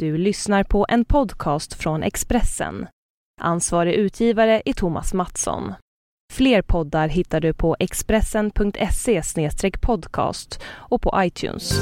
Du 0.00 0.18
lyssnar 0.18 0.64
på 0.64 0.86
en 0.88 1.04
podcast 1.04 1.74
från 1.74 2.02
Expressen. 2.02 2.86
Ansvarig 3.40 3.94
utgivare 3.94 4.62
är 4.64 4.72
Thomas 4.72 5.14
Mattsson. 5.14 5.72
Fler 6.32 6.62
poddar 6.62 7.08
hittar 7.08 7.40
du 7.40 7.54
på 7.54 7.76
expressen.se 7.78 9.22
podcast 9.80 10.62
och 10.66 11.02
på 11.02 11.12
iTunes. 11.16 11.72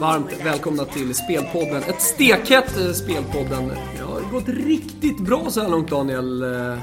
Varmt 0.00 0.44
välkomna 0.44 0.84
till 0.84 1.14
Spelpodden. 1.14 1.82
Ett 1.82 2.00
stekhett 2.00 2.76
eh, 2.76 2.92
Spelpodden. 2.92 3.68
Det 3.96 4.02
har 4.02 4.32
gått 4.32 4.48
riktigt 4.48 5.20
bra 5.20 5.50
så 5.50 5.60
här 5.60 5.68
långt 5.68 5.90
Daniel. 5.90 6.42
Eh, 6.42 6.78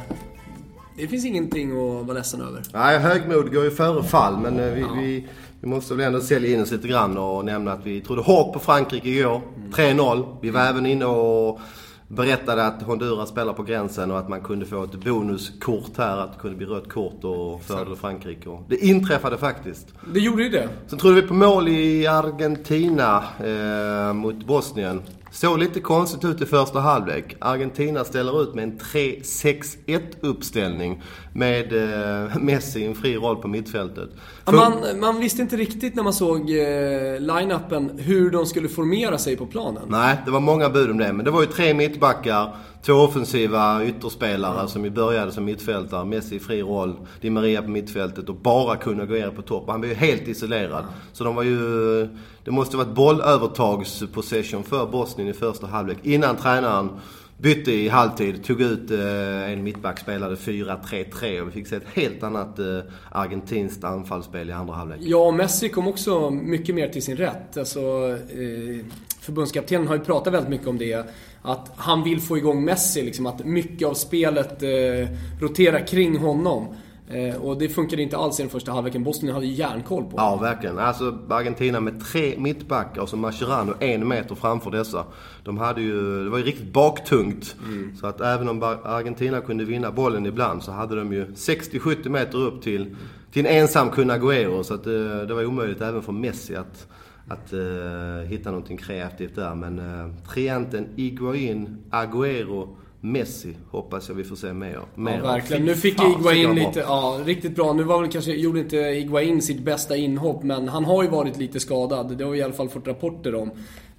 det 0.95 1.07
finns 1.07 1.25
ingenting 1.25 1.71
att 1.71 2.05
vara 2.05 2.17
ledsen 2.17 2.41
över. 2.41 2.63
Nej, 2.73 2.99
högmod 2.99 3.53
går 3.53 3.63
ju 3.63 3.71
före 3.71 4.03
fall, 4.03 4.37
men 4.37 4.59
eh, 4.59 4.73
vi, 4.73 4.85
vi, 4.95 5.27
vi 5.61 5.67
måste 5.67 5.95
väl 5.95 6.05
ändå 6.05 6.21
sälja 6.21 6.53
in 6.53 6.61
oss 6.61 6.71
lite 6.71 6.87
grann 6.87 7.17
och 7.17 7.45
nämna 7.45 7.71
att 7.71 7.85
vi 7.85 8.01
trodde 8.01 8.21
hårt 8.21 8.53
på 8.53 8.59
Frankrike 8.59 9.09
igår. 9.09 9.41
3-0. 9.71 10.37
Vi 10.41 10.49
var 10.49 10.61
även 10.61 10.85
inne 10.85 11.05
och 11.05 11.59
berättade 12.07 12.65
att 12.65 12.81
Honduras 12.81 13.29
spelar 13.29 13.53
på 13.53 13.63
gränsen 13.63 14.11
och 14.11 14.19
att 14.19 14.29
man 14.29 14.41
kunde 14.41 14.65
få 14.65 14.83
ett 14.83 14.95
bonuskort 14.95 15.97
här, 15.97 16.17
att 16.17 16.33
det 16.33 16.39
kunde 16.39 16.57
bli 16.57 16.65
rött 16.65 16.89
kort 16.89 17.23
och 17.23 17.63
fördel 17.63 17.95
Frankrike. 17.95 18.49
Och 18.49 18.63
det 18.67 18.85
inträffade 18.85 19.37
faktiskt. 19.37 19.87
Det 20.13 20.19
gjorde 20.19 20.43
ju 20.43 20.49
det. 20.49 20.69
Sen 20.87 20.99
trodde 20.99 21.21
vi 21.21 21.27
på 21.27 21.33
mål 21.33 21.67
i 21.67 22.07
Argentina 22.07 23.23
eh, 23.43 24.13
mot 24.13 24.45
Bosnien. 24.45 25.01
Såg 25.33 25.59
lite 25.59 25.79
konstigt 25.79 26.25
ut 26.25 26.41
i 26.41 26.45
första 26.45 26.79
halvlek. 26.79 27.35
Argentina 27.39 28.03
ställer 28.03 28.43
ut 28.43 28.55
med 28.55 28.63
en 28.63 28.79
3-6-1 28.79 30.01
uppställning 30.21 31.01
med 31.33 31.73
eh, 31.73 32.37
Messi 32.39 32.79
i 32.79 32.85
en 32.85 32.95
fri 32.95 33.17
roll 33.17 33.35
på 33.35 33.47
mittfältet. 33.47 34.09
Ja, 34.45 34.51
Man, 34.51 34.99
man 34.99 35.19
visste 35.19 35.41
inte 35.41 35.55
riktigt 35.57 35.95
när 35.95 36.03
man 36.03 36.13
såg 36.13 36.39
eh, 36.39 37.19
line-upen 37.19 37.99
hur 37.99 38.31
de 38.31 38.45
skulle 38.45 38.69
formera 38.69 39.17
sig 39.17 39.37
på 39.37 39.45
planen. 39.45 39.83
Nej, 39.87 40.17
det 40.25 40.31
var 40.31 40.39
många 40.39 40.69
bud 40.69 40.91
om 40.91 40.97
det. 40.97 41.13
Men 41.13 41.25
det 41.25 41.31
var 41.31 41.41
ju 41.41 41.47
tre 41.47 41.73
mittbackar, 41.73 42.55
två 42.85 42.93
offensiva 42.93 43.85
ytterspelare 43.85 44.67
som 44.67 44.85
ju 44.85 44.89
började 44.89 45.31
som 45.31 45.45
mittfältare. 45.45 46.05
Messi 46.05 46.35
i 46.35 46.39
fri 46.39 46.61
roll, 46.61 46.95
Di 47.21 47.29
Maria 47.29 47.61
på 47.61 47.69
mittfältet 47.69 48.29
och 48.29 48.35
bara 48.35 48.75
kunde 48.75 49.05
gå 49.05 49.13
ner 49.13 49.29
på 49.29 49.41
topp. 49.41 49.63
Han 49.67 49.81
var 49.81 49.87
ju 49.87 49.93
helt 49.93 50.27
isolerad. 50.27 50.85
Så 51.13 51.23
de 51.23 51.35
var 51.35 51.43
ju... 51.43 52.09
Det 52.43 52.51
måste 52.51 52.77
varit 52.77 52.95
bollövertagspossession 52.95 54.63
för 54.63 54.85
Bosnien 54.85 55.29
i 55.29 55.33
första 55.33 55.67
halvlek. 55.67 55.97
Innan 56.03 56.35
tränaren 56.35 56.89
bytte 57.37 57.71
i 57.71 57.89
halvtid, 57.89 58.43
tog 58.43 58.61
ut 58.61 58.91
eh, 58.91 59.51
en 59.51 59.63
mittback, 59.63 59.99
spelade 59.99 60.35
4-3-3 60.35 61.41
och 61.41 61.47
vi 61.47 61.51
fick 61.51 61.67
se 61.67 61.75
ett 61.75 61.87
helt 61.93 62.23
annat 62.23 62.59
eh, 62.59 62.79
argentinskt 63.11 63.83
anfallsspel 63.83 64.49
i 64.49 64.53
andra 64.53 64.73
halvlek. 64.73 64.99
Ja, 65.01 65.31
Messi 65.31 65.69
kom 65.69 65.87
också 65.87 66.29
mycket 66.29 66.75
mer 66.75 66.89
till 66.89 67.03
sin 67.03 67.17
rätt. 67.17 67.57
Alltså, 67.57 67.79
eh, 68.09 68.85
förbundskaptenen 69.23 69.87
har 69.87 69.95
ju 69.95 70.01
pratat 70.01 70.33
väldigt 70.33 70.49
mycket 70.49 70.67
om 70.67 70.77
det. 70.77 71.05
Att 71.41 71.71
han 71.75 72.03
vill 72.03 72.21
få 72.21 72.37
igång 72.37 72.65
Messi, 72.65 73.01
liksom, 73.01 73.25
att 73.25 73.45
mycket 73.45 73.87
av 73.87 73.93
spelet 73.93 74.63
eh, 74.63 75.07
roterar 75.41 75.87
kring 75.87 76.17
honom. 76.17 76.67
Eh, 77.07 77.35
och 77.35 77.57
det 77.57 77.69
funkade 77.69 78.01
inte 78.01 78.17
alls 78.17 78.39
i 78.39 78.43
den 78.43 78.49
första 78.49 78.71
halvleken. 78.71 79.03
Bosnien 79.03 79.33
hade 79.33 79.45
ju 79.45 79.53
järnkoll 79.53 80.03
på 80.03 80.13
Ja, 80.17 80.35
verkligen. 80.35 80.79
Alltså 80.79 81.17
Argentina 81.29 81.79
med 81.79 82.05
tre 82.05 82.33
mittbackar 82.37 83.01
och 83.01 83.09
så 83.09 83.17
Mascherano 83.17 83.73
en 83.79 84.07
meter 84.07 84.35
framför 84.35 84.71
dessa. 84.71 85.05
De 85.43 85.57
hade 85.57 85.81
ju, 85.81 86.23
det 86.23 86.29
var 86.29 86.37
ju 86.37 86.43
riktigt 86.43 86.73
baktungt. 86.73 87.55
Så 87.99 88.07
att 88.07 88.21
även 88.21 88.49
om 88.49 88.63
Argentina 88.83 89.41
kunde 89.41 89.65
vinna 89.65 89.91
bollen 89.91 90.25
ibland 90.25 90.63
så 90.63 90.71
hade 90.71 90.95
de 90.95 91.13
ju 91.13 91.25
60-70 91.25 92.09
meter 92.09 92.37
upp 92.37 92.61
till, 92.61 92.95
till 93.31 93.45
en 93.45 93.61
ensam 93.61 93.89
Kun 93.89 94.11
Agüero. 94.11 94.63
Så 94.63 94.73
att 94.73 94.83
det, 94.83 95.25
det 95.25 95.33
var 95.33 95.45
omöjligt 95.45 95.81
även 95.81 96.01
för 96.01 96.11
Messi 96.11 96.55
att, 96.55 96.87
att 97.27 97.53
uh, 97.53 98.21
hitta 98.27 98.49
någonting 98.51 98.77
kreativt 98.77 99.35
där. 99.35 99.55
Men 99.55 99.79
uh, 99.79 100.15
trianten 100.33 100.87
Higuain, 100.95 101.77
Agüero, 101.91 102.67
Messi 102.99 103.55
hoppas 103.71 104.09
jag 104.09 104.15
vi 104.15 104.23
får 104.23 104.35
se 104.35 104.53
mer, 104.53 104.79
mer 104.95 105.11
Ja, 105.11 105.17
av. 105.17 105.23
verkligen. 105.23 105.65
Nu 105.65 105.75
fick 105.75 105.97
bra. 105.97 106.53
lite, 106.53 106.79
ja, 106.79 107.19
riktigt 107.25 107.55
bra. 107.55 107.73
Nu 107.73 107.83
var 107.83 108.01
väl 108.01 108.11
kanske, 108.11 108.31
gjorde 108.31 108.59
inte 108.59 108.77
Higuain 108.77 109.41
sitt 109.41 109.59
bästa 109.59 109.95
inhopp, 109.95 110.43
men 110.43 110.67
han 110.67 110.85
har 110.85 111.03
ju 111.03 111.09
varit 111.09 111.37
lite 111.37 111.59
skadad. 111.59 112.17
Det 112.17 112.23
har 112.23 112.31
vi 112.31 112.39
i 112.39 112.43
alla 112.43 112.53
fall 112.53 112.69
fått 112.69 112.87
rapporter 112.87 113.35
om. 113.35 113.51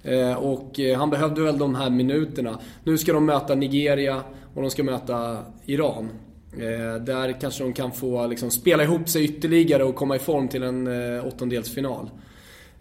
Eh, 0.03 0.33
och 0.33 0.79
eh, 0.79 0.97
han 0.97 1.09
behövde 1.09 1.41
väl 1.41 1.57
de 1.57 1.75
här 1.75 1.89
minuterna. 1.89 2.59
Nu 2.83 2.97
ska 2.97 3.13
de 3.13 3.25
möta 3.25 3.55
Nigeria 3.55 4.21
och 4.55 4.61
de 4.61 4.71
ska 4.71 4.83
möta 4.83 5.37
Iran. 5.65 6.09
Eh, 6.53 7.03
där 7.03 7.41
kanske 7.41 7.63
de 7.63 7.73
kan 7.73 7.91
få 7.91 8.27
liksom, 8.27 8.51
spela 8.51 8.83
ihop 8.83 9.09
sig 9.09 9.23
ytterligare 9.23 9.83
och 9.83 9.95
komma 9.95 10.15
i 10.15 10.19
form 10.19 10.47
till 10.47 10.63
en 10.63 10.87
eh, 10.87 11.27
åttondelsfinal. 11.27 12.09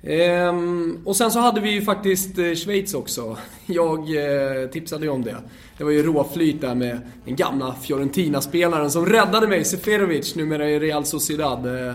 Ehm, 0.06 0.98
och 1.04 1.16
sen 1.16 1.31
så 1.31 1.38
hade 1.38 1.60
vi 1.60 1.70
ju 1.70 1.82
faktiskt 1.82 2.38
eh, 2.38 2.54
Schweiz 2.54 2.94
också. 2.94 3.37
Jag 3.66 3.98
eh, 3.98 4.69
tipsade 4.69 5.04
ju 5.04 5.10
om 5.10 5.22
det. 5.22 5.37
Det 5.78 5.84
var 5.84 5.91
ju 5.91 6.03
råflyt 6.03 6.60
där 6.60 6.75
med 6.75 7.00
den 7.25 7.37
gamla 7.37 7.75
Fiorentina-spelaren 7.82 8.91
som 8.91 9.06
räddade 9.06 9.48
mig, 9.48 9.65
Seferovic, 9.65 10.34
numera 10.34 10.70
i 10.70 10.78
Real 10.78 11.04
Sociedad. 11.04 11.66
Eh, 11.66 11.94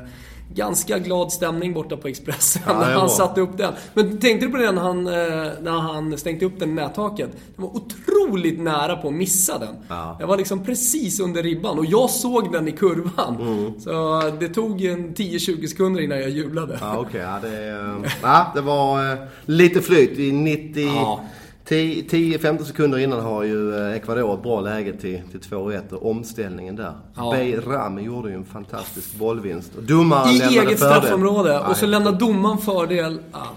ganska 0.56 1.00
glad 1.00 1.32
stämning 1.32 1.74
borta 1.74 1.98
på 1.98 2.08
Expressen 2.08 2.62
Ja, 2.66 2.80
när 2.80 2.94
han 2.94 3.10
satte 3.10 3.42
upp 3.42 3.58
den. 3.58 3.74
Men 3.94 4.20
tänkte 4.20 4.46
du 4.46 4.52
på 4.52 4.58
det 4.58 4.72
när 4.72 4.82
han, 4.82 5.08
eh, 5.08 5.14
när 5.62 5.80
han 5.80 6.18
stängde 6.18 6.46
upp 6.46 6.60
den 6.60 6.70
i 6.70 6.74
nättaket? 6.74 7.30
Det 7.56 7.62
var 7.62 7.70
otroligt 7.70 8.60
nära 8.60 8.96
på 8.96 9.08
att 9.08 9.14
missa 9.14 9.58
den. 9.58 9.76
Ja. 9.88 10.18
Jag 10.20 10.28
var 10.28 10.38
liksom 10.38 10.66
precis 10.66 11.20
under 11.20 11.44
ribban 11.44 11.80
och 11.80 11.86
jag 11.86 12.10
såg 12.10 12.52
den 12.52 12.68
i 12.68 12.72
kurvan. 12.72 13.38
Mm. 13.42 13.80
Så 13.80 14.22
det 14.40 14.50
tog 14.50 14.84
en 14.86 15.14
10-20 15.16 15.68
sekunder 15.68 16.02
innan 16.02 16.20
jag 16.20 16.30
jublade. 16.30 16.78
Ja, 16.82 16.98
okej. 16.98 17.22
Ja, 17.22 17.40
det, 17.42 17.70
eh, 17.70 18.12
ja, 18.22 18.52
det 18.56 18.62
var 18.62 19.12
eh, 19.12 19.18
lite 19.46 19.82
flyt. 19.82 20.20
I 20.20 20.32
90... 20.32 20.82
Ja. 20.86 21.22
10-15 21.70 22.64
sekunder 22.64 22.98
innan 22.98 23.20
har 23.20 23.44
ju 23.44 23.76
eh, 23.76 23.96
Ecuador 23.96 24.34
ett 24.34 24.44
bra 24.44 24.62
läge 24.62 24.94
till, 24.94 25.22
till 25.32 25.40
2-1 25.40 25.92
och 25.92 26.10
omställningen 26.10 26.76
där. 26.76 26.94
Ja. 27.16 27.32
Beirami 27.32 28.02
gjorde 28.02 28.30
ju 28.30 28.36
en 28.36 28.46
fantastisk 28.46 29.16
bollvinst. 29.16 29.72
Domaren 29.80 30.30
I 30.30 30.58
eget 30.58 30.80
straffområde. 30.80 31.60
Och 31.60 31.78
så 31.78 31.86
lämnar 31.86 32.12
domaren 32.12 32.58
fördel. 32.58 33.20
Ja. 33.32 33.48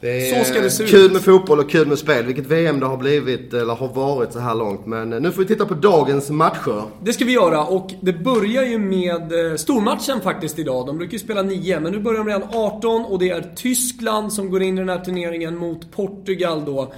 det 0.00 0.30
är 0.30 0.44
så 0.44 0.50
ska 0.50 0.60
det 0.60 0.70
se 0.70 0.84
ut. 0.84 0.90
Kul 0.90 1.12
med 1.12 1.22
fotboll 1.22 1.58
och 1.58 1.70
kul 1.70 1.88
med 1.88 1.98
spel. 1.98 2.24
Vilket 2.24 2.46
VM 2.46 2.80
det 2.80 2.86
har 2.86 2.96
blivit, 2.96 3.54
eller 3.54 3.74
har 3.74 3.88
varit 3.88 4.32
så 4.32 4.38
här 4.38 4.54
långt. 4.54 4.86
Men 4.86 5.12
eh, 5.12 5.20
nu 5.20 5.32
får 5.32 5.42
vi 5.42 5.48
titta 5.48 5.66
på 5.66 5.74
dagens 5.74 6.30
matcher. 6.30 6.82
Det 7.02 7.12
ska 7.12 7.24
vi 7.24 7.32
göra 7.32 7.64
och 7.64 7.90
det 8.00 8.12
börjar 8.12 8.62
ju 8.62 8.78
med 8.78 9.50
eh, 9.50 9.56
stormatchen 9.56 10.20
faktiskt 10.20 10.58
idag. 10.58 10.86
De 10.86 10.98
brukar 10.98 11.12
ju 11.12 11.18
spela 11.18 11.42
9, 11.42 11.80
men 11.80 11.92
nu 11.92 11.98
börjar 11.98 12.18
de 12.18 12.26
redan 12.26 12.48
18 12.54 13.04
och 13.04 13.18
det 13.18 13.30
är 13.30 13.52
Tyskland 13.56 14.32
som 14.32 14.50
går 14.50 14.62
in 14.62 14.74
i 14.78 14.80
den 14.80 14.88
här 14.88 15.04
turneringen 15.04 15.56
mot 15.56 15.90
Portugal 15.92 16.64
då. 16.64 16.92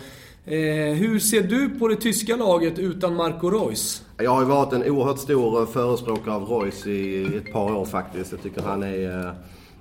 Eh, 0.51 0.95
hur 0.95 1.19
ser 1.19 1.43
du 1.43 1.69
på 1.79 1.89
det 1.89 1.97
tyska 1.97 2.37
laget 2.37 2.79
utan 2.79 3.15
Marco 3.15 3.51
Reus? 3.51 4.03
Jag 4.17 4.31
har 4.31 4.41
ju 4.41 4.47
varit 4.47 4.73
en 4.73 4.91
oerhört 4.91 5.19
stor 5.19 5.61
eh, 5.61 5.67
förespråkare 5.67 6.35
av 6.35 6.45
Royce 6.45 6.87
i 6.87 7.37
ett 7.37 7.53
par 7.53 7.77
år 7.77 7.85
faktiskt. 7.85 8.33
Jag 8.33 8.43
tycker 8.43 8.63
han 8.63 8.83
är, 8.83 9.27
eh, 9.27 9.33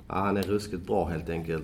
han 0.07 0.37
är 0.37 0.43
ruskigt 0.43 0.87
bra 0.87 1.05
helt 1.05 1.29
enkelt. 1.29 1.63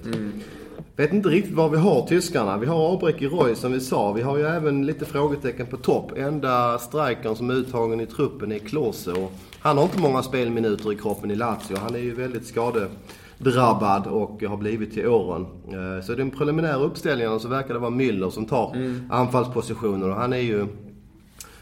Vet 0.96 1.14
inte 1.14 1.30
riktigt 1.30 1.54
var 1.54 1.70
vi 1.70 1.78
har 1.78 2.08
tyskarna. 2.08 2.58
Vi 2.58 2.66
har 2.66 2.76
avbräck 2.76 3.22
i 3.22 3.28
Royce 3.28 3.60
som 3.60 3.72
vi 3.72 3.80
sa. 3.80 4.14
Vi 4.14 4.22
har 4.22 4.38
ju 4.38 4.44
även 4.44 4.86
lite 4.86 5.06
frågetecken 5.06 5.66
på 5.68 5.78
topp. 5.78 6.12
Enda 6.18 6.80
strikern 6.80 7.36
som 7.36 7.50
är 7.50 7.54
uttagen 7.54 8.02
i 8.02 8.06
truppen 8.06 8.52
är 8.52 8.60
Klose. 8.60 9.28
Han 9.60 9.78
har 9.78 9.84
inte 9.84 10.00
många 10.00 10.24
spelminuter 10.24 10.94
i 10.94 10.96
kroppen 10.96 11.32
i 11.32 11.36
Lazio. 11.36 11.78
Han 11.78 11.96
är 11.96 12.00
ju 12.00 12.16
väldigt 12.16 12.48
skadedrabbad 13.40 14.08
och 14.08 14.44
har 14.44 14.58
blivit 14.58 14.94
till 14.94 15.08
åren. 15.08 15.46
Eh, 15.68 16.04
Så 16.06 16.16
den 16.16 16.32
preliminära 16.32 16.76
uppställningen 16.76 17.40
så 17.40 17.48
verkar 17.48 17.74
det 17.74 17.80
vara 17.80 17.92
Müller 17.92 18.30
som 18.30 18.46
tar 18.46 18.76
anfallspositionen 19.10 20.10
och 20.12 20.16
han 20.18 20.34
är 20.34 20.38
ju 20.38 20.68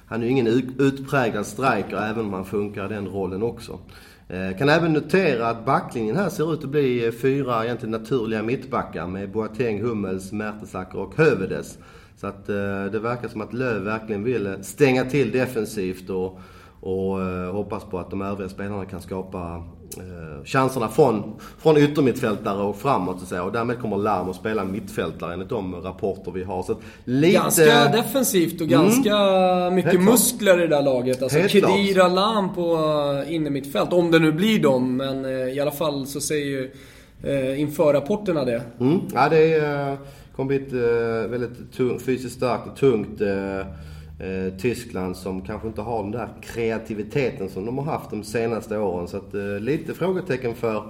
han 0.05 0.21
är 0.21 0.25
ju 0.25 0.31
ingen 0.31 0.47
ut- 0.47 0.79
utpräglad 0.79 1.45
striker 1.45 1.97
även 2.09 2.25
om 2.25 2.33
han 2.33 2.45
funkar 2.45 2.85
i 2.85 2.93
den 2.93 3.07
rollen 3.07 3.43
också. 3.43 3.79
Eh, 4.27 4.57
kan 4.57 4.69
även 4.69 4.93
notera 4.93 5.47
att 5.49 5.65
backlinjen 5.65 6.15
här 6.15 6.29
ser 6.29 6.53
ut 6.53 6.63
att 6.63 6.69
bli 6.69 7.11
fyra 7.21 7.65
egentligen 7.65 7.91
naturliga 7.91 8.43
mittbackar 8.43 9.07
med 9.07 9.31
Boateng, 9.31 9.81
Hummels, 9.81 10.31
Mertesacker 10.31 10.97
och 10.99 11.13
Hövedes. 11.17 11.77
Så 12.17 12.27
att 12.27 12.49
eh, 12.49 12.85
det 12.91 12.99
verkar 12.99 13.27
som 13.27 13.41
att 13.41 13.53
Löv 13.53 13.81
verkligen 13.83 14.23
vill 14.23 14.55
stänga 14.61 15.05
till 15.05 15.31
defensivt 15.31 16.09
och, 16.09 16.39
och 16.81 17.21
eh, 17.21 17.51
hoppas 17.51 17.83
på 17.83 17.99
att 17.99 18.09
de 18.09 18.21
övriga 18.21 18.49
spelarna 18.49 18.85
kan 18.85 19.01
skapa 19.01 19.63
eh, 19.97 20.45
chanserna 20.45 20.87
från, 20.87 21.33
från 21.57 21.77
yttermittfältare 21.77 22.63
och 22.63 22.75
framåt 22.75 23.17
så 23.17 23.23
att 23.23 23.29
säga. 23.29 23.43
Och 23.43 23.51
därmed 23.51 23.79
kommer 23.79 23.97
Larm 23.97 24.29
att 24.29 24.35
spela 24.35 24.63
mittfältare 24.63 25.33
enligt 25.33 25.49
de 25.49 25.75
rapporter 25.75 26.31
vi 26.31 26.43
har. 26.43 26.63
Så 26.63 26.75
lite... 27.05 27.33
Ganska 27.33 27.85
defensivt 27.85 28.61
och 28.61 28.67
ganska 28.67 29.15
mycket 29.71 29.91
Helt 29.91 30.03
klart. 30.03 30.13
muskler 30.13 30.57
i 30.57 30.61
det 30.61 30.67
där 30.67 30.81
laget. 30.81 31.21
Alltså 31.21 31.37
Helt 31.39 31.51
klart. 31.51 31.71
Kedira 31.71 32.07
Lam 32.07 32.55
på 32.55 32.75
uh, 32.75 33.33
innermittfält, 33.33 33.93
om 33.93 34.11
det 34.11 34.19
nu 34.19 34.31
blir 34.31 34.59
dem. 34.59 34.97
Men 34.97 35.25
eh, 35.25 35.31
i 35.31 35.59
alla 35.59 35.71
fall 35.71 36.07
så 36.07 36.21
säger 36.21 36.45
ju 36.45 36.71
inför 37.57 37.93
rapporterna 37.93 38.45
det. 38.45 38.61
Mm. 38.79 38.99
Ja, 39.13 39.29
det 39.29 39.53
är, 39.53 39.91
eh, 39.91 39.97
kommer 40.35 40.47
bli 40.47 40.57
ett 40.57 40.73
eh, 40.73 41.31
väldigt 41.31 41.73
tung, 41.73 41.99
fysiskt 41.99 42.35
starkt 42.35 42.67
och 42.67 42.75
tungt 42.75 43.21
eh, 44.21 44.53
Tyskland 44.57 45.17
som 45.17 45.41
kanske 45.41 45.67
inte 45.67 45.81
har 45.81 46.03
den 46.03 46.11
där 46.11 46.29
kreativiteten 46.41 47.49
som 47.49 47.65
de 47.65 47.77
har 47.77 47.85
haft 47.85 48.09
de 48.09 48.23
senaste 48.23 48.77
åren. 48.77 49.07
Så 49.07 49.17
att, 49.17 49.33
eh, 49.33 49.59
lite 49.59 49.93
frågetecken 49.93 50.55
för, 50.55 50.83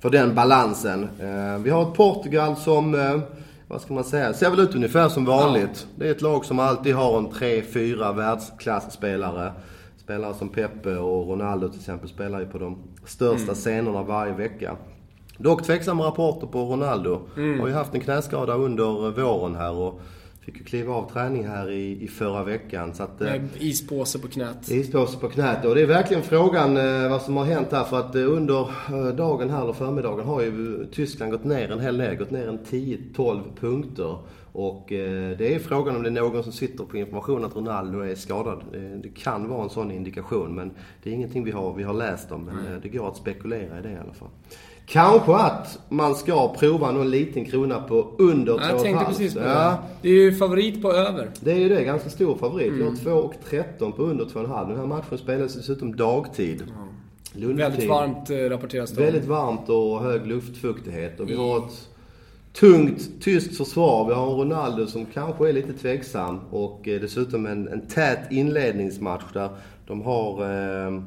för 0.00 0.10
den 0.10 0.34
balansen. 0.34 1.08
Eh, 1.20 1.58
vi 1.58 1.70
har 1.70 1.82
ett 1.82 1.94
Portugal 1.94 2.56
som, 2.56 2.94
eh, 2.94 3.20
vad 3.68 3.80
ska 3.80 3.94
man 3.94 4.04
säga, 4.04 4.34
ser 4.34 4.50
väl 4.50 4.60
ut 4.60 4.74
ungefär 4.74 5.08
som 5.08 5.24
vanligt. 5.24 5.86
Det 5.96 6.06
är 6.06 6.10
ett 6.10 6.22
lag 6.22 6.44
som 6.44 6.58
alltid 6.58 6.94
har 6.94 7.18
en 7.18 7.28
3-4 7.28 8.12
världsklasspelare. 8.12 9.52
Spelare 9.96 10.34
som 10.34 10.48
Pepe 10.48 10.96
och 10.96 11.28
Ronaldo 11.28 11.68
till 11.68 11.80
exempel 11.80 12.08
spelar 12.08 12.40
ju 12.40 12.46
på 12.46 12.58
de 12.58 12.78
största 13.06 13.42
mm. 13.42 13.54
scenerna 13.54 14.02
varje 14.02 14.32
vecka. 14.32 14.76
Dock 15.38 15.62
tveksamma 15.62 16.06
rapporter 16.06 16.46
på 16.46 16.58
Ronaldo. 16.58 17.20
Mm. 17.36 17.60
Har 17.60 17.68
ju 17.68 17.74
haft 17.74 17.94
en 17.94 18.00
knäskada 18.00 18.54
under 18.54 19.10
våren 19.10 19.54
här 19.54 19.72
och 19.72 20.00
fick 20.46 20.58
ju 20.58 20.64
kliva 20.64 20.94
av 20.94 21.10
träning 21.10 21.46
här 21.46 21.70
i, 21.70 22.04
i 22.04 22.08
förra 22.08 22.44
veckan. 22.44 22.94
Så 22.94 23.02
att, 23.02 23.20
Med 23.20 23.48
ispåse 23.58 24.18
på 24.18 24.28
knät. 24.28 24.70
Ispåse 24.70 25.18
på 25.18 25.28
knät. 25.28 25.64
Och 25.64 25.74
det 25.74 25.82
är 25.82 25.86
verkligen 25.86 26.22
frågan 26.22 26.76
eh, 26.76 27.10
vad 27.10 27.22
som 27.22 27.36
har 27.36 27.44
hänt 27.44 27.68
här. 27.72 27.84
För 27.84 28.00
att 28.00 28.14
eh, 28.14 28.32
under 28.32 28.60
eh, 28.88 29.06
dagen 29.06 29.50
här, 29.50 29.62
eller 29.62 29.72
förmiddagen, 29.72 30.26
har 30.26 30.42
ju 30.42 30.86
Tyskland 30.92 31.32
gått 31.32 31.44
ner 31.44 31.72
en 31.72 31.80
hel 31.80 31.98
del. 31.98 32.16
Gått 32.16 32.30
ner 32.30 32.48
en 32.48 32.58
10-12 32.58 33.42
punkter. 33.60 34.18
Och 34.52 34.92
eh, 34.92 35.38
det 35.38 35.54
är 35.54 35.58
frågan 35.58 35.96
om 35.96 36.02
det 36.02 36.08
är 36.08 36.10
någon 36.10 36.42
som 36.42 36.52
sitter 36.52 36.84
på 36.84 36.96
information 36.96 37.44
att 37.44 37.56
Ronaldo 37.56 38.00
är 38.00 38.14
skadad. 38.14 38.62
Det 39.02 39.08
kan 39.08 39.48
vara 39.48 39.62
en 39.62 39.70
sån 39.70 39.90
indikation 39.90 40.54
men 40.54 40.70
det 41.02 41.10
är 41.10 41.14
ingenting 41.14 41.44
vi 41.44 41.50
har, 41.50 41.74
vi 41.74 41.82
har 41.82 41.94
läst 41.94 42.32
om. 42.32 42.44
Men 42.44 42.66
mm. 42.66 42.80
det 42.82 42.88
går 42.88 43.08
att 43.08 43.16
spekulera 43.16 43.78
i 43.78 43.82
det 43.82 43.90
i 43.90 43.96
alla 43.96 44.14
fall. 44.14 44.28
Kanske 44.86 45.34
att 45.34 45.78
man 45.88 46.14
ska 46.14 46.54
prova 46.54 46.90
någon 46.90 47.10
liten 47.10 47.44
krona 47.44 47.80
på 47.80 48.14
under 48.18 48.52
2,5. 48.52 48.70
Jag 48.70 48.82
tänkte 48.82 49.04
precis 49.04 49.34
på 49.34 49.40
det. 49.40 49.46
Ja. 49.46 49.78
Det 50.02 50.08
är 50.08 50.12
ju 50.12 50.34
favorit 50.34 50.82
på 50.82 50.92
över. 50.92 51.30
Det 51.40 51.52
är 51.52 51.56
ju 51.56 51.68
det. 51.68 51.84
Ganska 51.84 52.10
stor 52.10 52.36
favorit. 52.36 52.72
Mm. 52.72 52.94
Vi 53.04 53.10
har 53.10 53.22
2,13 53.22 53.92
på 53.92 54.02
under 54.02 54.24
2,5. 54.24 54.68
Den 54.68 54.78
här 54.78 54.86
matchen 54.86 55.18
spelas 55.18 55.54
dessutom 55.54 55.96
dagtid. 55.96 56.62
Mm. 56.62 57.56
Väldigt 57.56 57.88
varmt 57.88 58.30
eh, 58.30 58.36
rapporteras 58.36 58.90
det 58.90 59.02
Väldigt 59.02 59.24
varmt 59.24 59.68
och 59.68 60.02
hög 60.02 60.26
luftfuktighet. 60.26 61.20
Och 61.20 61.30
vi 61.30 61.34
har 61.34 61.58
ett 61.58 61.88
tungt 62.52 63.22
tyskt 63.22 63.56
försvar. 63.56 64.08
Vi 64.08 64.14
har 64.14 64.32
en 64.32 64.38
Ronaldo 64.38 64.86
som 64.86 65.06
kanske 65.06 65.48
är 65.48 65.52
lite 65.52 65.72
tveksam. 65.72 66.40
Och 66.50 66.88
eh, 66.88 67.00
dessutom 67.00 67.46
en, 67.46 67.68
en 67.68 67.86
tät 67.86 68.32
inledningsmatch 68.32 69.32
där 69.32 69.50
de 69.86 70.02
har... 70.02 70.42
Eh, 70.42 71.02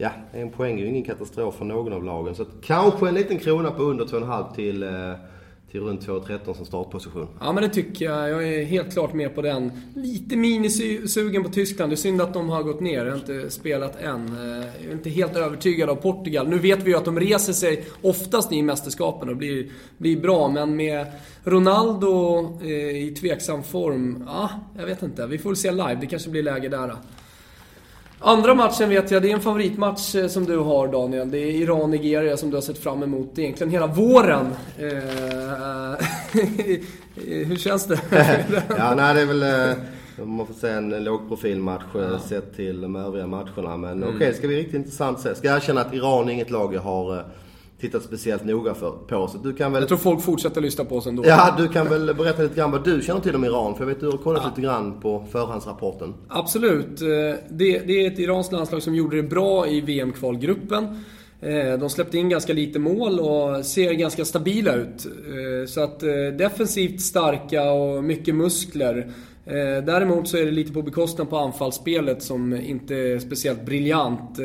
ja, 0.00 0.10
en 0.32 0.50
poäng 0.50 0.78
är 0.78 0.82
ju 0.82 0.88
ingen 0.88 1.04
katastrof 1.04 1.54
för 1.54 1.64
någon 1.64 1.92
av 1.92 2.04
lagen. 2.04 2.34
Så 2.34 2.42
att, 2.42 2.48
kanske 2.62 3.08
en 3.08 3.14
liten 3.14 3.38
krona 3.38 3.70
på 3.70 3.82
under 3.82 4.04
2,5 4.04 4.54
till, 4.54 4.82
eh, 4.82 4.90
till 5.70 5.80
runt 5.80 6.06
2,13 6.06 6.54
som 6.54 6.66
startposition. 6.66 7.26
Ja, 7.40 7.52
men 7.52 7.62
det 7.62 7.68
tycker 7.68 8.04
jag. 8.04 8.30
Jag 8.30 8.48
är 8.48 8.64
helt 8.64 8.92
klart 8.92 9.12
med 9.12 9.34
på 9.34 9.42
den. 9.42 9.72
Lite 9.94 10.36
minisugen 10.36 11.42
på 11.42 11.48
Tyskland. 11.48 11.90
Det 11.90 11.94
är 11.94 11.96
synd 11.96 12.20
att 12.20 12.34
de 12.34 12.48
har 12.48 12.62
gått 12.62 12.80
ner. 12.80 13.04
Jag 13.04 13.12
har 13.12 13.18
inte 13.18 13.50
spelat 13.50 14.00
än. 14.00 14.26
Eh, 14.26 14.66
jag 14.80 14.88
är 14.88 14.92
inte 14.92 15.10
helt 15.10 15.36
övertygad 15.36 15.90
av 15.90 15.94
Portugal. 15.94 16.48
Nu 16.48 16.58
vet 16.58 16.82
vi 16.82 16.90
ju 16.90 16.96
att 16.96 17.04
de 17.04 17.20
reser 17.20 17.52
sig 17.52 17.84
oftast 18.02 18.52
i 18.52 18.62
mästerskapen 18.62 19.28
och 19.28 19.36
blir, 19.36 19.66
blir 19.98 20.20
bra, 20.20 20.48
men 20.48 20.76
med 20.76 21.06
Ronaldo 21.44 22.38
eh, 22.62 22.68
i 23.06 23.14
tveksam 23.20 23.62
form, 23.62 24.24
ja, 24.26 24.50
jag 24.78 24.86
vet 24.86 25.02
inte. 25.02 25.26
Vi 25.26 25.38
får 25.38 25.54
se 25.54 25.70
live. 25.70 25.98
Det 26.00 26.06
kanske 26.06 26.30
blir 26.30 26.42
läge 26.42 26.68
där. 26.68 26.96
Andra 28.22 28.54
matchen 28.54 28.88
vet 28.88 29.10
jag, 29.10 29.22
det 29.22 29.30
är 29.30 29.34
en 29.34 29.40
favoritmatch 29.40 30.14
eh, 30.14 30.26
som 30.26 30.44
du 30.44 30.58
har 30.58 30.88
Daniel. 30.88 31.30
Det 31.30 31.38
är 31.38 31.50
Iran-Nigeria 31.50 32.36
som 32.36 32.50
du 32.50 32.56
har 32.56 32.62
sett 32.62 32.78
fram 32.78 33.02
emot 33.02 33.38
egentligen 33.38 33.70
hela 33.70 33.86
våren. 33.86 34.46
Eh, 34.78 34.86
hur 37.46 37.56
känns 37.56 37.86
det? 37.86 38.00
ja, 38.78 38.94
nej 38.94 39.14
det 39.14 39.20
är 39.20 39.26
väl, 39.26 39.42
eh, 39.42 39.76
man 40.24 40.46
får 40.46 40.54
säga 40.54 40.76
en 40.76 41.04
lågprofilmatch 41.04 41.82
ja. 41.94 42.18
sett 42.18 42.56
till 42.56 42.80
de 42.80 42.96
övriga 42.96 43.26
matcherna. 43.26 43.76
Men 43.76 43.90
mm. 43.90 44.02
okej, 44.02 44.16
okay, 44.16 44.34
ska 44.34 44.46
bli 44.46 44.56
riktigt 44.56 44.74
intressant 44.74 45.20
se. 45.20 45.34
Ska 45.34 45.48
jag 45.48 45.56
erkänna 45.56 45.80
att 45.80 45.94
Iran 45.94 46.28
är 46.28 46.32
inget 46.32 46.50
lag 46.50 46.74
jag 46.74 46.80
har 46.80 47.24
tittat 47.80 48.02
speciellt 48.02 48.44
noga 48.44 48.74
för, 48.74 48.90
på. 48.90 49.28
Så 49.28 49.38
du 49.38 49.54
kan 49.54 49.72
väl... 49.72 49.82
Jag 49.82 49.88
tror 49.88 49.98
folk 49.98 50.22
fortsätter 50.22 50.60
lyssna 50.60 50.84
på 50.84 50.96
oss 50.96 51.06
ändå. 51.06 51.22
Ja, 51.26 51.54
du 51.58 51.68
kan 51.68 51.88
väl 51.88 52.14
berätta 52.14 52.42
lite 52.42 52.54
grann 52.54 52.70
vad 52.70 52.84
du 52.84 53.02
känner 53.02 53.20
till 53.20 53.34
om 53.34 53.44
Iran? 53.44 53.74
För 53.74 53.80
jag 53.80 53.86
vet 53.86 54.00
du 54.00 54.06
har 54.06 54.18
kollat 54.18 54.42
ja. 54.44 54.48
lite 54.48 54.60
grann 54.60 55.00
på 55.00 55.26
förhandsrapporten. 55.32 56.14
Absolut. 56.28 57.02
Eh, 57.02 57.06
det, 57.50 57.78
det 57.78 58.06
är 58.06 58.12
ett 58.12 58.18
iranskt 58.18 58.52
landslag 58.52 58.82
som 58.82 58.94
gjorde 58.94 59.16
det 59.16 59.22
bra 59.22 59.68
i 59.68 59.80
VM-kvalgruppen. 59.80 61.04
Eh, 61.40 61.78
de 61.78 61.90
släppte 61.90 62.18
in 62.18 62.28
ganska 62.28 62.52
lite 62.52 62.78
mål 62.78 63.20
och 63.20 63.66
ser 63.66 63.92
ganska 63.92 64.24
stabila 64.24 64.74
ut. 64.74 65.06
Eh, 65.06 65.66
så 65.68 65.80
att 65.80 66.00
defensivt 66.38 67.00
starka 67.00 67.70
och 67.70 68.04
mycket 68.04 68.34
muskler. 68.34 69.12
Däremot 69.86 70.28
så 70.28 70.36
är 70.36 70.44
det 70.44 70.50
lite 70.50 70.72
på 70.72 70.82
bekostnad 70.82 71.30
på 71.30 71.36
anfallsspelet 71.36 72.22
som 72.22 72.56
inte 72.56 72.94
är 72.94 73.18
speciellt 73.18 73.66
briljant. 73.66 74.38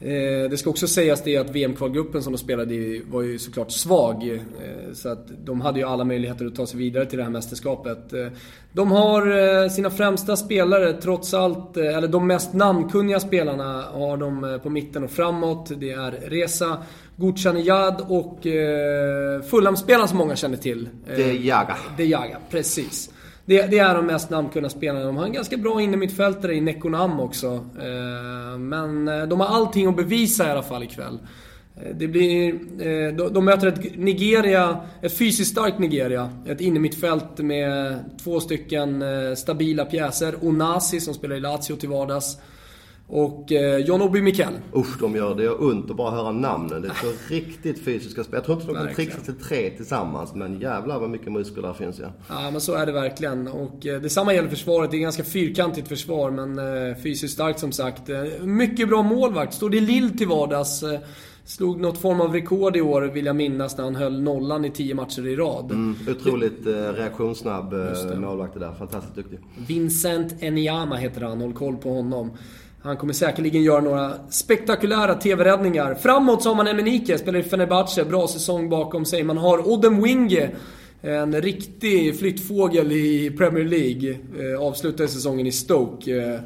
Eh, 0.00 0.50
det 0.50 0.58
ska 0.58 0.70
också 0.70 0.88
sägas 0.88 1.22
det 1.22 1.36
att 1.36 1.50
VM-kvalgruppen 1.50 2.22
som 2.22 2.32
de 2.32 2.38
spelade 2.38 2.74
i 2.74 3.02
var 3.10 3.22
ju 3.22 3.38
såklart 3.38 3.70
svag. 3.70 4.28
Eh, 4.28 4.92
så 4.92 5.08
att 5.08 5.28
de 5.44 5.60
hade 5.60 5.78
ju 5.78 5.86
alla 5.86 6.04
möjligheter 6.04 6.46
att 6.46 6.54
ta 6.54 6.66
sig 6.66 6.78
vidare 6.78 7.06
till 7.06 7.18
det 7.18 7.24
här 7.24 7.30
mästerskapet. 7.30 8.12
Eh, 8.12 8.26
de 8.72 8.90
har 8.90 9.68
sina 9.68 9.90
främsta 9.90 10.36
spelare 10.36 10.92
trots 10.92 11.34
allt, 11.34 11.76
eller 11.76 12.08
de 12.08 12.26
mest 12.26 12.52
namnkunniga 12.52 13.20
spelarna 13.20 13.82
har 13.92 14.16
de 14.16 14.60
på 14.62 14.70
mitten 14.70 15.04
och 15.04 15.10
framåt. 15.10 15.70
Det 15.76 15.90
är 15.90 16.10
Reza 16.10 16.78
Gutjanejad 17.16 18.04
och 18.08 18.38
Fulham-spelaren 19.50 20.08
som 20.08 20.18
många 20.18 20.36
känner 20.36 20.56
till. 20.56 20.88
De 21.16 21.32
Jaga. 21.32 21.76
De 21.96 22.04
Jaga, 22.04 22.38
precis. 22.50 23.10
Det, 23.46 23.66
det, 23.66 23.78
är 23.78 23.94
de 23.94 24.06
mest 24.06 24.30
namnkunniga 24.30 24.70
spelarna. 24.70 25.06
De 25.06 25.16
har 25.16 25.24
en 25.24 25.32
ganska 25.32 25.56
bra 25.56 25.80
innermittfältare 25.80 26.54
i 26.54 26.60
Nekonam 26.60 27.20
också. 27.20 27.46
Eh, 27.78 28.58
men 28.58 29.08
eh, 29.08 29.26
de 29.26 29.40
har 29.40 29.46
allting 29.46 29.86
att 29.86 29.96
bevisa 29.96 30.48
i 30.48 30.50
alla 30.50 30.62
fall 30.62 30.82
ikväll. 30.82 31.18
Eh, 31.76 31.96
det 31.96 32.08
blir, 32.08 33.30
de 33.30 33.44
möter 33.44 33.66
ett 33.66 33.96
Nigeria, 33.96 34.80
ett 35.02 35.18
fysiskt 35.18 35.50
starkt 35.50 35.78
Nigeria. 35.78 36.30
Ett 36.46 36.60
innermittfält 36.60 37.38
med 37.38 37.98
två 38.24 38.40
stycken 38.40 39.04
stabila 39.36 39.84
pjäser. 39.84 40.34
Onasi 40.40 41.00
som 41.00 41.14
spelar 41.14 41.36
i 41.36 41.40
Lazio 41.40 41.76
till 41.76 41.88
vardags. 41.88 42.38
Och 43.08 43.52
eh, 43.52 43.78
John 43.78 44.02
Obi 44.02 44.22
Mikel. 44.22 44.52
Usch, 44.76 45.00
de 45.00 45.16
gör 45.16 45.34
det. 45.34 45.42
gör 45.42 45.64
ont 45.64 45.90
att 45.90 45.96
bara 45.96 46.10
höra 46.10 46.32
namnen. 46.32 46.82
Det 46.82 46.88
är 46.88 46.94
så 46.94 47.12
riktigt 47.34 47.84
fysiska 47.84 48.24
spel. 48.24 48.34
Jag 48.34 48.44
tror 48.44 48.60
inte 48.60 48.72
de 48.72 48.86
kan 48.86 48.94
trixa 48.94 49.20
till 49.20 49.34
tre 49.34 49.70
tillsammans, 49.70 50.34
men 50.34 50.60
jävlar 50.60 51.00
vad 51.00 51.10
mycket 51.10 51.32
muskler 51.32 51.62
där 51.62 51.72
finns 51.72 51.98
ja. 51.98 52.06
Ja, 52.28 52.50
men 52.50 52.60
så 52.60 52.74
är 52.74 52.86
det 52.86 52.92
verkligen. 52.92 53.48
Och 53.48 53.86
eh, 53.86 54.00
detsamma 54.00 54.34
gäller 54.34 54.48
försvaret. 54.48 54.90
Det 54.90 54.96
är 54.96 55.00
ganska 55.00 55.24
fyrkantigt 55.24 55.88
försvar, 55.88 56.30
men 56.30 56.58
eh, 56.58 56.96
fysiskt 57.02 57.34
starkt 57.34 57.60
som 57.60 57.72
sagt. 57.72 58.08
Eh, 58.08 58.22
mycket 58.42 58.88
bra 58.88 59.02
målvakt. 59.02 59.54
Står 59.54 59.70
det 59.70 59.80
Lill 59.80 60.18
till 60.18 60.28
vardags. 60.28 60.82
Eh, 60.82 61.00
Slog 61.44 61.80
något 61.80 61.98
form 61.98 62.20
av 62.20 62.32
rekord 62.32 62.76
i 62.76 62.80
år, 62.80 63.02
vill 63.02 63.26
jag 63.26 63.36
minnas, 63.36 63.76
när 63.76 63.84
han 63.84 63.96
höll 63.96 64.22
nollan 64.22 64.64
i 64.64 64.70
tio 64.70 64.94
matcher 64.94 65.26
i 65.26 65.36
rad. 65.36 65.70
Mm, 65.70 65.96
otroligt 66.08 66.66
eh, 66.66 66.72
reaktionssnabb 66.72 67.72
eh, 67.72 68.18
målvakt 68.18 68.54
det 68.54 68.60
där. 68.60 68.72
Fantastiskt 68.72 69.14
duktig. 69.14 69.38
Vincent 69.66 70.42
Enyama 70.42 70.96
heter 70.96 71.20
han, 71.20 71.40
håll 71.40 71.52
koll 71.52 71.76
på 71.76 71.90
honom. 71.90 72.30
Han 72.86 72.96
kommer 72.96 73.12
säkerligen 73.12 73.62
göra 73.62 73.80
några 73.80 74.12
spektakulära 74.30 75.14
TV-räddningar. 75.14 75.94
Framåt 75.94 76.42
så 76.42 76.48
har 76.48 76.56
man 76.56 76.68
Emenike, 76.68 77.18
spelar 77.18 77.38
i 77.38 77.42
Fenerbahce, 77.42 78.04
bra 78.04 78.28
säsong 78.28 78.68
bakom 78.68 79.04
sig. 79.04 79.22
Man 79.22 79.38
har 79.38 79.68
Odem 79.68 80.02
Winge, 80.02 80.50
en 81.00 81.42
riktig 81.42 82.18
flyttfågel 82.18 82.92
i 82.92 83.30
Premier 83.38 83.64
League. 83.64 84.10
Eh, 84.10 84.60
Avslutade 84.60 85.08
säsongen 85.08 85.46
i 85.46 85.52
Stoke. 85.52 86.16
Eh, 86.16 86.40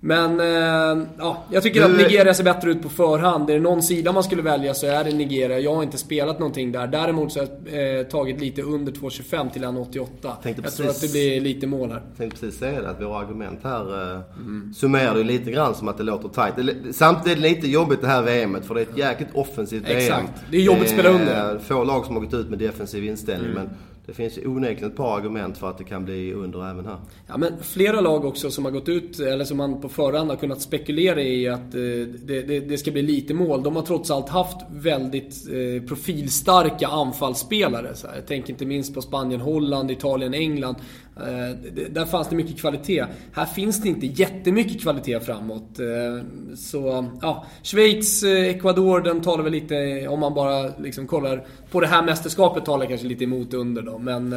men 0.00 0.40
eh, 0.40 1.06
ja, 1.18 1.44
jag 1.50 1.62
tycker 1.62 1.80
du... 1.80 1.86
att 1.86 1.96
Nigeria 1.96 2.34
ser 2.34 2.44
bättre 2.44 2.70
ut 2.70 2.82
på 2.82 2.88
förhand. 2.88 3.50
Är 3.50 3.54
det 3.54 3.60
någon 3.60 3.82
sida 3.82 4.12
man 4.12 4.24
skulle 4.24 4.42
välja 4.42 4.74
så 4.74 4.86
är 4.86 5.04
det 5.04 5.12
Nigeria. 5.12 5.58
Jag 5.58 5.74
har 5.74 5.82
inte 5.82 5.98
spelat 5.98 6.38
någonting 6.38 6.72
där. 6.72 6.86
Däremot 6.86 7.32
så 7.32 7.40
har 7.40 7.48
jag 7.64 7.98
eh, 7.98 8.06
tagit 8.06 8.40
lite 8.40 8.62
under 8.62 8.92
2,25 8.92 9.50
till 9.50 9.64
1,88. 9.64 10.06
Jag 10.22 10.56
precis, 10.56 10.76
tror 10.76 10.88
att 10.88 11.00
det 11.00 11.12
blir 11.12 11.40
lite 11.40 11.66
mål 11.66 11.90
här. 11.90 12.02
Jag 12.08 12.16
tänkte 12.18 12.40
precis 12.40 12.58
säga 12.58 12.82
det, 12.82 12.90
att 12.90 13.02
våra 13.02 13.18
argument 13.18 13.60
här 13.62 14.14
eh, 14.14 14.20
mm. 14.36 14.74
summerar 14.74 15.16
ju 15.16 15.24
lite 15.24 15.50
grann 15.50 15.74
som 15.74 15.88
att 15.88 15.96
det 15.96 16.04
låter 16.04 16.28
tight. 16.28 16.96
Samtidigt 16.96 17.38
är 17.38 17.42
det 17.42 17.48
lite 17.48 17.68
jobbigt 17.68 18.00
det 18.00 18.08
här 18.08 18.22
VMet, 18.22 18.66
för 18.66 18.74
det 18.74 18.80
är 18.80 18.86
ett 18.86 18.98
jäkligt 18.98 19.28
offensivt 19.34 19.88
VM. 19.88 19.98
Exakt. 19.98 20.32
Det 20.50 20.56
är 20.56 20.62
jobbigt 20.62 20.82
att 20.82 20.90
spela 20.90 21.08
under. 21.08 21.58
Få 21.58 21.84
lag 21.84 22.04
som 22.04 22.14
har 22.14 22.22
gått 22.22 22.34
ut 22.34 22.48
med 22.48 22.58
defensiv 22.58 23.04
inställning. 23.04 23.50
Mm. 23.50 23.62
Men 23.62 23.76
det 24.06 24.12
finns 24.12 24.38
onekligen 24.38 24.90
ett 24.90 24.96
par 24.96 25.16
argument 25.16 25.58
för 25.58 25.70
att 25.70 25.78
det 25.78 25.84
kan 25.84 26.04
bli 26.04 26.32
under 26.32 26.70
även 26.70 26.86
här. 26.86 26.96
Ja, 27.26 27.36
men 27.36 27.52
flera 27.62 28.00
lag 28.00 28.24
också 28.24 28.50
som 28.50 28.64
har 28.64 28.72
gått 28.72 28.88
ut, 28.88 29.20
eller 29.20 29.44
som 29.44 29.56
man 29.56 29.80
på 29.80 29.88
förhand 29.88 30.30
har 30.30 30.36
kunnat 30.36 30.60
spekulera 30.60 31.22
i 31.22 31.48
att 31.48 31.74
eh, 31.74 31.80
det, 32.24 32.42
det, 32.42 32.60
det, 32.60 32.78
ska 32.78 32.90
bli 32.90 33.02
lite 33.02 33.34
mål. 33.34 33.62
De 33.62 33.76
har 33.76 33.82
trots 33.82 34.10
allt 34.10 34.28
haft 34.28 34.56
väldigt 34.70 35.34
eh, 35.48 35.88
profilstarka 35.88 36.88
anfallsspelare. 36.88 37.94
Så 37.94 38.06
jag 38.14 38.26
tänker 38.26 38.50
inte 38.50 38.66
minst 38.66 38.94
på 38.94 39.02
Spanien, 39.02 39.40
Holland, 39.40 39.90
Italien, 39.90 40.34
England. 40.34 40.76
Eh, 41.20 41.56
där 41.90 42.06
fanns 42.06 42.28
det 42.28 42.36
mycket 42.36 42.60
kvalitet. 42.60 43.04
Här 43.32 43.46
finns 43.46 43.82
det 43.82 43.88
inte 43.88 44.06
jättemycket 44.06 44.82
kvalitet 44.82 45.20
framåt. 45.20 45.78
Eh, 45.78 46.24
så, 46.56 47.06
ja. 47.22 47.46
Schweiz, 47.62 48.22
eh, 48.22 48.44
Ecuador, 48.44 49.00
den 49.00 49.20
talar 49.20 49.44
väl 49.44 49.52
lite, 49.52 50.08
om 50.08 50.20
man 50.20 50.34
bara 50.34 50.76
liksom 50.78 51.06
kollar 51.06 51.46
på 51.70 51.80
det 51.80 51.86
här 51.86 52.02
mästerskapet, 52.02 52.64
talar 52.64 52.86
kanske 52.86 53.06
lite 53.06 53.24
emot 53.24 53.54
under 53.54 53.82
då. 53.82 53.98
Men 53.98 54.34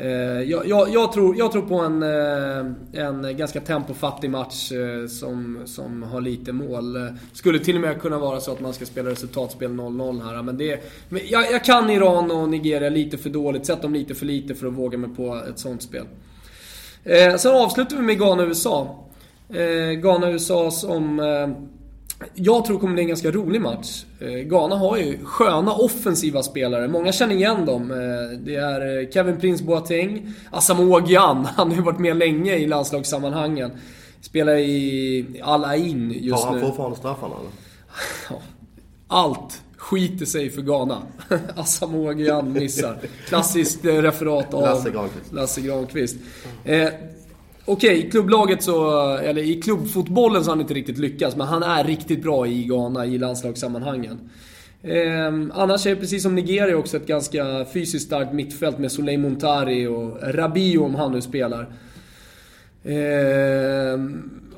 Eh, 0.00 0.42
jag, 0.42 0.66
jag, 0.66 0.88
jag, 0.88 1.12
tror, 1.12 1.36
jag 1.36 1.52
tror 1.52 1.62
på 1.62 1.74
en, 1.74 2.02
eh, 2.02 3.04
en 3.04 3.36
ganska 3.36 3.60
tempofattig 3.60 4.30
match 4.30 4.72
eh, 4.72 5.06
som, 5.06 5.58
som 5.64 6.02
har 6.02 6.20
lite 6.20 6.52
mål. 6.52 7.10
Skulle 7.32 7.58
till 7.58 7.74
och 7.74 7.80
med 7.80 8.00
kunna 8.00 8.18
vara 8.18 8.40
så 8.40 8.52
att 8.52 8.60
man 8.60 8.72
ska 8.72 8.86
spela 8.86 9.10
resultatspel 9.10 9.70
0-0 9.70 10.24
här. 10.24 10.42
Men 10.42 10.58
det, 10.58 10.82
men 11.08 11.20
jag, 11.24 11.52
jag 11.52 11.64
kan 11.64 11.90
Iran 11.90 12.30
och 12.30 12.48
Nigeria 12.48 12.88
lite 12.88 13.18
för 13.18 13.30
dåligt. 13.30 13.66
Sett 13.66 13.82
dem 13.82 13.94
lite 13.94 14.14
för 14.14 14.26
lite 14.26 14.54
för 14.54 14.66
att 14.66 14.72
våga 14.72 14.98
mig 14.98 15.10
på 15.16 15.42
ett 15.50 15.58
sånt 15.58 15.82
spel. 15.82 16.04
Sen 17.38 17.54
avslutar 17.54 17.96
vi 17.96 18.02
med 18.02 18.18
Ghana-USA. 18.18 19.04
Ghana-USA 20.02 20.70
som 20.70 21.20
jag 22.34 22.64
tror 22.64 22.76
det 22.76 22.80
kommer 22.80 22.94
bli 22.94 23.02
en 23.02 23.08
ganska 23.08 23.30
rolig 23.30 23.60
match. 23.60 24.04
Eh, 24.20 24.28
Ghana 24.28 24.76
har 24.76 24.96
ju 24.96 25.24
sköna 25.24 25.72
offensiva 25.72 26.42
spelare. 26.42 26.88
Många 26.88 27.12
känner 27.12 27.34
igen 27.34 27.66
dem. 27.66 27.90
Eh, 27.90 28.38
det 28.38 28.54
är 28.54 29.00
eh, 29.00 29.10
Kevin 29.10 29.40
Prince 29.40 29.64
Boateng, 29.64 30.34
Asamoah 30.50 31.10
Gyan. 31.10 31.44
Han 31.56 31.68
har 31.68 31.76
ju 31.76 31.82
varit 31.82 31.98
med 31.98 32.16
länge 32.16 32.54
i 32.54 32.66
landslagssammanhangen. 32.66 33.70
Spelar 34.20 34.54
i 34.54 35.40
Al 35.42 35.64
Ain 35.64 36.10
just 36.10 36.44
nu. 36.44 36.50
Har 36.50 36.52
han 36.52 36.60
fortfarande 36.60 36.96
straffarna 36.96 37.34
eller? 37.34 37.50
Allt 39.08 39.62
skiter 39.76 40.26
sig 40.26 40.50
för 40.50 40.62
Ghana. 40.62 41.02
Asamoah 41.56 42.18
Gyan 42.18 42.52
missar. 42.52 42.98
Klassiskt 43.28 43.84
referat 43.84 44.54
av 44.54 44.62
Lasse 44.62 44.90
Granqvist. 44.90 45.32
Lasse 45.32 45.60
Granqvist. 45.60 46.16
Okej, 47.70 48.06
i 48.06 48.10
klubblaget 48.10 48.62
så, 48.62 49.00
eller 49.16 49.42
i 49.42 49.62
klubbfotbollen 49.62 50.44
så 50.44 50.50
har 50.50 50.56
han 50.56 50.60
inte 50.60 50.74
riktigt 50.74 50.98
lyckats, 50.98 51.36
men 51.36 51.46
han 51.46 51.62
är 51.62 51.84
riktigt 51.84 52.22
bra 52.22 52.46
i 52.46 52.64
Ghana 52.64 53.06
i 53.06 53.18
landslagssammanhangen. 53.18 54.30
Eh, 54.82 55.26
annars 55.52 55.86
är 55.86 55.90
det 55.90 56.00
precis 56.00 56.22
som 56.22 56.34
Nigeria 56.34 56.76
också 56.76 56.96
ett 56.96 57.06
ganska 57.06 57.64
fysiskt 57.72 58.06
starkt 58.06 58.32
mittfält 58.32 58.78
med 58.78 58.92
Soleil 58.92 59.20
Montari 59.20 59.86
och 59.86 60.18
Rabiot 60.22 60.84
om 60.84 60.94
han 60.94 61.12
nu 61.12 61.20
spelar. 61.20 61.60
Eh, 62.82 64.00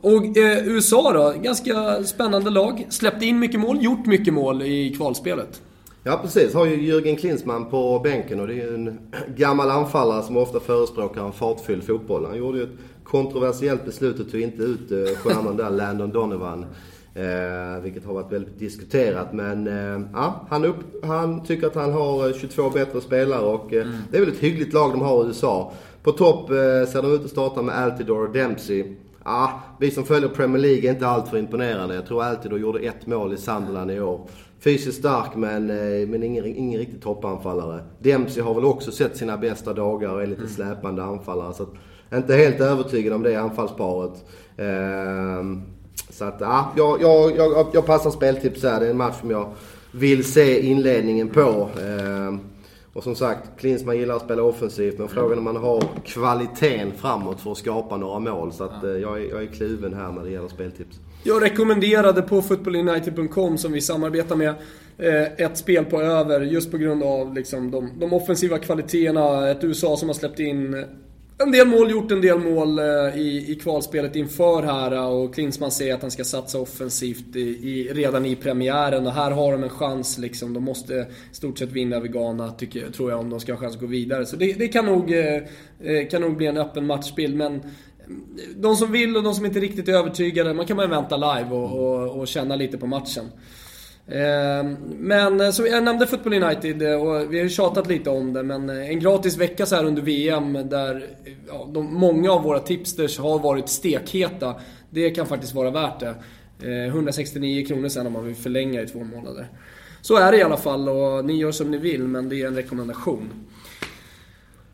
och 0.01 0.37
eh, 0.37 0.69
USA 0.69 1.13
då, 1.13 1.43
ganska 1.43 2.05
spännande 2.05 2.51
lag. 2.51 2.87
Släppte 2.89 3.27
in 3.27 3.39
mycket 3.39 3.61
mål, 3.61 3.85
gjort 3.85 4.07
mycket 4.07 4.35
mål 4.35 4.63
i 4.63 4.95
kvalspelet. 4.97 5.63
Ja 6.05 6.21
precis, 6.23 6.55
har 6.55 6.67
ju 6.67 6.77
Jürgen 6.77 7.17
Klinsmann 7.17 7.71
på 7.71 7.99
bänken 7.99 8.41
och 8.41 8.47
det 8.47 8.53
är 8.53 8.57
ju 8.57 8.75
en 8.75 8.99
gammal 9.37 9.71
anfallare 9.71 10.23
som 10.23 10.37
ofta 10.37 10.61
förespråkar 10.61 11.25
en 11.25 11.33
fartfylld 11.33 11.85
fotboll. 11.85 12.27
Han 12.27 12.39
gjorde 12.39 12.59
ju 12.59 12.65
ett 12.65 12.79
kontroversiellt 13.05 13.85
beslut 13.85 14.21
att 14.21 14.31
ta 14.31 14.39
inte 14.39 14.63
ut 14.63 14.93
eh, 14.93 15.17
stjärnan 15.17 15.57
där, 15.57 15.71
Landon 15.71 16.11
Donovan. 16.11 16.67
Eh, 17.15 17.83
vilket 17.83 18.05
har 18.05 18.15
varit 18.15 18.33
väldigt 18.33 18.59
diskuterat. 18.59 19.33
Men 19.33 19.67
eh, 19.67 20.07
ja, 20.13 20.47
han, 20.51 20.65
upp, 20.65 21.05
han 21.05 21.45
tycker 21.45 21.67
att 21.67 21.75
han 21.75 21.93
har 21.93 22.33
22 22.33 22.67
eh, 22.67 22.73
bättre 22.73 23.01
spelare 23.01 23.43
och 23.43 23.73
eh, 23.73 23.83
mm. 23.83 23.97
det 24.11 24.17
är 24.17 24.21
väl 24.21 24.31
ett 24.31 24.39
hyggligt 24.39 24.73
lag 24.73 24.91
de 24.91 25.01
har 25.01 25.25
i 25.25 25.27
USA. 25.27 25.73
På 26.03 26.13
topp 26.13 26.51
eh, 26.51 26.57
ser 26.93 27.03
de 27.03 27.15
ut 27.15 27.25
att 27.25 27.31
starta 27.31 27.63
med 27.63 27.79
Altidore 27.79 28.29
och 28.29 28.33
Dempsey. 28.33 28.97
Ja, 29.25 29.63
vi 29.79 29.91
som 29.91 30.05
följer 30.05 30.29
Premier 30.29 30.63
League 30.63 30.91
är 30.91 30.95
inte 30.95 31.07
alltför 31.07 31.39
imponerande. 31.39 31.95
Jag 31.95 32.07
tror 32.07 32.23
Altidore 32.23 32.61
gjorde 32.61 32.79
ett 32.79 33.07
mål 33.07 33.33
i 33.33 33.37
Sunderland 33.37 33.91
i 33.91 34.01
år. 34.01 34.21
Fysiskt 34.61 34.99
stark 34.99 35.37
men, 35.37 35.67
men 36.11 36.23
ingen, 36.23 36.45
ingen 36.45 36.81
riktig 36.81 37.03
toppanfallare. 37.03 37.81
Dempsey 37.99 38.43
har 38.43 38.55
väl 38.55 38.65
också 38.65 38.93
sett 38.93 39.17
sina 39.17 39.37
bästa 39.37 39.73
dagar 39.73 40.13
och 40.13 40.23
är 40.23 40.27
lite 40.27 40.41
mm. 40.41 40.53
släpande 40.53 41.03
anfallare. 41.03 41.55
Så 41.55 41.63
att, 41.63 41.73
inte 42.15 42.35
helt 42.35 42.61
övertygad 42.61 43.13
om 43.13 43.23
det 43.23 43.37
anfallsparet. 43.37 44.25
Ehm, 44.57 45.63
så 46.11 46.25
att, 46.25 46.37
ja, 46.41 46.73
jag, 46.77 47.03
jag, 47.03 47.37
jag, 47.37 47.67
jag 47.73 47.87
passar 47.87 48.11
speltips 48.11 48.63
här. 48.63 48.81
Det 48.81 48.87
är 48.87 48.91
en 48.91 48.97
match 48.97 49.21
som 49.21 49.31
jag 49.31 49.53
vill 49.93 50.25
se 50.25 50.67
inledningen 50.67 51.29
på. 51.29 51.69
Ehm, 51.81 52.41
och 53.01 53.05
som 53.05 53.15
sagt, 53.15 53.49
Klinsman 53.57 53.99
gillar 53.99 54.17
att 54.17 54.23
spela 54.25 54.43
offensivt 54.43 54.99
men 54.99 55.09
frågan 55.09 55.33
är 55.33 55.39
om 55.39 55.45
man 55.45 55.57
har 55.57 55.83
kvaliteten 56.05 56.93
framåt 56.93 57.41
för 57.41 57.53
att 57.53 57.59
skapa 57.59 57.97
några 57.97 58.19
mål. 58.19 58.53
Så 58.53 58.65
att, 58.65 58.85
eh, 58.85 58.91
jag, 58.91 59.23
är, 59.23 59.31
jag 59.31 59.43
är 59.43 59.47
kluven 59.47 59.95
här 59.95 60.13
när 60.13 60.23
det 60.23 60.31
gäller 60.31 60.49
speltips. 60.49 61.01
Jag 61.25 61.43
rekommenderade 61.43 62.23
på 62.23 62.43
footballunited.com 62.43 63.59
som 63.59 63.73
vi 63.73 63.81
samarbetar 63.81 64.37
med 64.37 64.55
eh, 64.99 65.47
ett 65.47 65.57
spel 65.59 65.85
på 65.85 66.03
över 66.03 66.41
just 66.41 66.71
på 66.71 66.79
grund 66.79 67.03
av 67.03 67.35
liksom, 67.35 67.71
de, 67.71 67.91
de 68.01 68.13
offensiva 68.13 68.59
kvaliteterna. 68.59 69.51
Ett 69.51 69.65
USA 69.65 69.97
som 69.97 70.09
har 70.09 70.15
släppt 70.15 70.41
in 70.41 70.85
en 71.43 71.53
del 71.53 71.67
mål, 71.67 71.91
gjort 71.91 72.11
en 72.11 72.21
del 72.21 72.39
mål 72.39 72.79
eh, 72.79 73.17
i, 73.17 73.45
i 73.49 73.55
kvalspelet 73.55 74.17
inför 74.17 74.63
här 74.63 74.93
eh, 74.93 75.07
och 75.07 75.35
Klinsmann 75.35 75.71
säger 75.71 75.95
att 75.95 76.03
han 76.03 76.11
ska 76.11 76.25
satsa 76.25 76.59
offensivt 76.59 77.37
i, 77.37 77.41
i, 77.41 77.91
redan 77.93 78.27
i 78.27 78.37
premiären 78.37 79.07
och 79.07 79.13
här 79.13 79.31
har 79.31 79.53
de 79.53 79.63
en 79.63 79.71
chans 79.71 80.19
liksom. 80.19 80.55
De 80.55 80.65
måste 80.65 80.95
i 81.33 81.35
stort 81.35 81.59
sett 81.59 81.73
vinna 81.73 81.97
över 81.97 82.09
Ghana, 82.09 82.51
tycker, 82.51 82.91
tror 82.91 83.11
jag, 83.11 83.21
om 83.21 83.31
de 83.31 83.41
ska 83.41 83.53
ha 83.53 83.61
chans 83.61 83.75
att 83.75 83.81
gå 83.81 83.87
vidare. 83.87 84.27
Så 84.27 84.37
det, 84.37 84.53
det 84.53 84.69
kan, 84.69 84.87
nog, 84.87 85.13
eh, 85.13 86.09
kan 86.11 86.23
nog 86.23 86.37
bli 86.37 86.47
en 86.47 86.57
öppen 86.57 86.87
matchbild, 86.87 87.37
men 87.37 87.61
de 88.57 88.77
som 88.77 88.93
vill 88.93 89.17
och 89.17 89.23
de 89.23 89.35
som 89.35 89.47
inte 89.47 89.61
riktigt 89.61 89.89
är 89.89 89.93
övertygade, 89.93 90.55
man 90.55 90.67
kan 90.67 90.77
bara 90.77 90.87
vänta 90.87 91.17
live 91.17 91.51
och, 91.51 91.79
och, 91.79 92.21
och 92.21 92.29
känna 92.29 92.57
lite 92.57 92.79
på 92.79 92.87
matchen. 92.87 93.25
Ehm, 94.13 94.77
men 94.99 95.41
eh, 95.41 95.51
som 95.51 95.67
jag 95.67 95.85
nämnde 95.85 96.07
Football 96.07 96.35
United 96.35 96.83
eh, 96.83 96.95
och 96.95 97.33
vi 97.33 97.39
har 97.39 97.45
ju 97.45 97.49
tjatat 97.49 97.87
lite 97.87 98.11
om 98.11 98.33
det 98.33 98.43
men 98.43 98.71
eh, 98.71 98.91
en 98.91 99.01
gratis 99.01 99.37
vecka 99.37 99.67
så 99.67 99.77
här 99.77 99.85
under 99.85 100.03
VM 100.03 100.53
där 100.69 101.07
ja, 101.49 101.69
de, 101.73 101.95
många 101.95 102.33
av 102.33 102.43
våra 102.43 102.59
tipsters 102.59 103.19
har 103.19 103.39
varit 103.39 103.69
stekheta. 103.69 104.55
Det 104.91 105.11
kan 105.11 105.27
faktiskt 105.27 105.55
vara 105.55 105.71
värt 105.71 106.01
det. 106.01 106.15
169 106.63 107.67
kronor 107.67 107.89
sen 107.89 108.07
om 108.07 108.13
man 108.13 108.25
vill 108.25 108.35
förlänga 108.35 108.83
i 108.83 108.87
två 108.87 109.05
månader. 109.05 109.47
Så 110.01 110.17
är 110.17 110.33
det 110.33 110.39
i 110.39 110.43
alla 110.43 110.57
fall 110.57 110.89
och 110.89 111.25
ni 111.25 111.37
gör 111.37 111.53
som 111.53 111.71
ni 111.71 111.79
vill 111.79 112.03
men 112.03 112.29
det 112.29 112.43
är 112.43 112.47
en 112.47 112.57
rekommendation. 112.57 113.31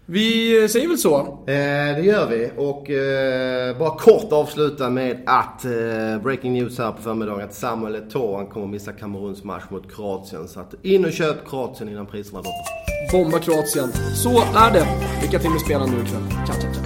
Vi 0.09 0.69
säger 0.69 0.89
väl 0.89 0.99
så? 0.99 1.19
Eh, 1.19 1.97
det 1.97 2.03
gör 2.03 2.27
vi. 2.27 2.51
Och 2.57 2.91
eh, 2.91 3.79
bara 3.79 3.91
kort 3.91 4.33
avsluta 4.33 4.91
med 4.91 5.23
att 5.27 5.65
eh, 5.65 6.23
breaking 6.23 6.53
news 6.53 6.79
här 6.79 6.93
på 6.93 7.03
förmiddagen 7.03 7.45
att 7.45 7.55
Samuel 7.55 7.97
Eto'o 7.97 8.49
kommer 8.49 8.67
missa 8.67 8.93
Kameruns 8.93 9.45
match 9.45 9.65
mot 9.71 9.95
Kroatien. 9.95 10.49
Så 10.49 10.61
att 10.61 10.75
in 10.83 11.05
och 11.05 11.13
köp 11.13 11.49
Kroatien 11.49 11.89
innan 11.89 12.07
priserna 12.07 12.43
droppar. 12.43 13.13
Bomba 13.13 13.39
Kroatien. 13.39 13.93
Så 14.15 14.31
är 14.41 14.73
det. 14.73 14.87
Lycka 15.23 15.39
till 15.39 15.51
med 15.51 15.61
spelen 15.61 15.91
nu 15.91 15.97
ikväll. 15.97 16.23
Ciao, 16.47 16.61
ciao, 16.61 16.75
ciao. 16.75 16.86